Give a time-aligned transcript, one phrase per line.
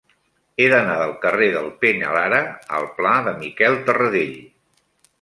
[0.63, 2.41] He d'anar del carrer del Peñalara
[2.81, 4.37] al pla de Miquel Tarradell.